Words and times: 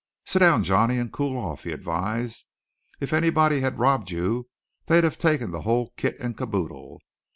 "Sit 0.25 0.39
down, 0.39 0.63
Johnny, 0.63 0.97
and 0.97 1.13
cool 1.13 1.37
off," 1.37 1.63
he 1.63 1.71
advised. 1.71 2.45
"If 2.99 3.13
anybody 3.13 3.61
had 3.61 3.77
robbed 3.77 4.09
you, 4.09 4.49
they'd 4.87 5.03
have 5.03 5.19
taken 5.19 5.51
the 5.51 5.61
whole 5.61 5.93
kit 5.95 6.17
and 6.19 6.35
kaboodle. 6.35 6.97